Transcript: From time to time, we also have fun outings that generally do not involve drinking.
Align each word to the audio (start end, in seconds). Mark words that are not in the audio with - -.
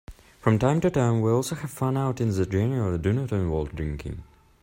From 0.39 0.57
time 0.57 0.81
to 0.81 0.89
time, 0.89 1.21
we 1.21 1.29
also 1.29 1.53
have 1.53 1.69
fun 1.69 1.95
outings 1.95 2.37
that 2.37 2.49
generally 2.49 2.97
do 2.97 3.13
not 3.13 3.31
involve 3.31 3.75
drinking. 3.75 4.23